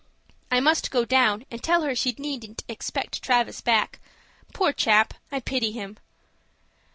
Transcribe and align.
"I 0.49 0.59
must 0.59 0.89
go 0.89 1.05
down 1.05 1.45
and 1.51 1.61
tell 1.61 1.83
her 1.83 1.93
she 1.93 2.11
needn't 2.17 2.63
expect 2.67 3.21
Travis 3.21 3.61
back. 3.61 3.99
Poor 4.51 4.73
chap, 4.73 5.13
I 5.31 5.39
pity 5.39 5.73
him!" 5.73 5.99